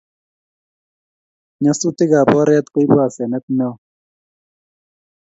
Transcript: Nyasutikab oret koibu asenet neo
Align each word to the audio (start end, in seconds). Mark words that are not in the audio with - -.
Nyasutikab 1.61 2.29
oret 2.39 2.65
koibu 2.73 2.95
asenet 3.05 3.45
neo 3.57 3.73